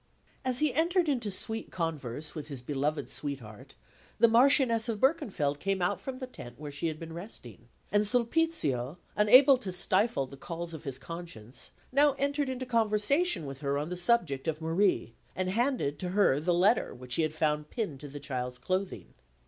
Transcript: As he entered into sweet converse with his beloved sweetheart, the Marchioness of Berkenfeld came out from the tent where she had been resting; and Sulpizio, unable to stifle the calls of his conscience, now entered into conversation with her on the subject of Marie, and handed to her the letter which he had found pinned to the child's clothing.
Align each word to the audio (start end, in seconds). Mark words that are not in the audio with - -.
As 0.43 0.57
he 0.57 0.73
entered 0.73 1.07
into 1.07 1.29
sweet 1.29 1.69
converse 1.71 2.33
with 2.33 2.47
his 2.47 2.63
beloved 2.63 3.11
sweetheart, 3.11 3.75
the 4.17 4.27
Marchioness 4.27 4.89
of 4.89 4.99
Berkenfeld 4.99 5.59
came 5.59 5.79
out 5.79 6.01
from 6.01 6.17
the 6.17 6.25
tent 6.25 6.59
where 6.59 6.71
she 6.71 6.87
had 6.87 6.97
been 6.97 7.13
resting; 7.13 7.67
and 7.91 8.01
Sulpizio, 8.03 8.97
unable 9.15 9.59
to 9.59 9.71
stifle 9.71 10.25
the 10.25 10.37
calls 10.37 10.73
of 10.73 10.85
his 10.85 10.97
conscience, 10.97 11.69
now 11.91 12.13
entered 12.13 12.49
into 12.49 12.65
conversation 12.65 13.45
with 13.45 13.59
her 13.59 13.77
on 13.77 13.89
the 13.89 13.95
subject 13.95 14.47
of 14.47 14.59
Marie, 14.59 15.13
and 15.35 15.49
handed 15.49 15.99
to 15.99 16.09
her 16.09 16.39
the 16.39 16.51
letter 16.51 16.95
which 16.95 17.13
he 17.13 17.21
had 17.21 17.35
found 17.35 17.69
pinned 17.69 17.99
to 17.99 18.07
the 18.07 18.19
child's 18.19 18.57
clothing. 18.57 19.13